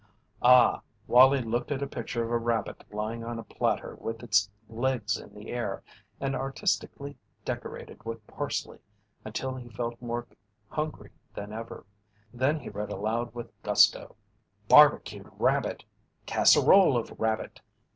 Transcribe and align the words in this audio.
Ah! 0.41 0.81
Wallie 1.05 1.43
looked 1.43 1.71
at 1.71 1.83
a 1.83 1.85
picture 1.85 2.23
of 2.23 2.31
a 2.31 2.37
rabbit 2.39 2.83
lying 2.91 3.23
on 3.23 3.37
a 3.37 3.43
platter 3.43 3.93
with 3.99 4.23
its 4.23 4.49
legs 4.67 5.15
in 5.15 5.31
the 5.35 5.49
air 5.51 5.83
and 6.19 6.35
artistically 6.35 7.15
decorated 7.45 8.03
with 8.03 8.25
parsley 8.25 8.79
until 9.23 9.53
he 9.53 9.69
felt 9.69 10.01
more 10.01 10.25
hungry 10.69 11.11
than 11.35 11.53
ever. 11.53 11.85
Then 12.33 12.59
he 12.61 12.69
read 12.69 12.91
aloud 12.91 13.35
with 13.35 13.53
gusto: 13.61 14.15
"Barbecued 14.67 15.29
rabbit. 15.37 15.85
Casserole 16.25 16.97
of 16.97 17.19
rabbit. 17.19 17.61